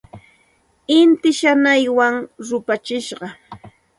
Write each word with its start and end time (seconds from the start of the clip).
Inti 0.99 1.29
shanaywan 1.39 2.15
rupachishqa. 2.47 3.27